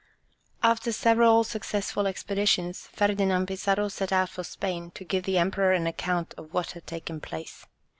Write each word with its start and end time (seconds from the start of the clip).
After 0.63 0.91
several 0.91 1.43
successful 1.43 2.07
expeditions, 2.07 2.87
Ferdinand 2.91 3.45
Pizarro 3.45 3.87
set 3.87 4.11
out 4.11 4.29
for 4.29 4.43
Spain, 4.43 4.89
to 4.95 5.03
give 5.05 5.25
the 5.25 5.37
Emperor 5.37 5.73
an 5.73 5.85
account 5.85 6.33
of 6.39 6.55
what 6.55 6.71
had 6.71 6.87
taken 6.87 7.21
place. 7.21 7.67